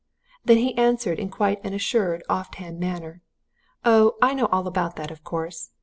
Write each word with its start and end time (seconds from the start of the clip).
Then 0.43 0.57
he 0.57 0.75
answered 0.79 1.19
in 1.19 1.29
quite 1.29 1.63
an 1.63 1.75
assured, 1.75 2.23
off 2.27 2.55
hand 2.55 2.79
manner, 2.79 3.21
'Oh, 3.85 4.15
I 4.19 4.33
know 4.33 4.47
all 4.47 4.65
about 4.65 4.95
that, 4.95 5.11
of 5.11 5.23
course! 5.23 5.69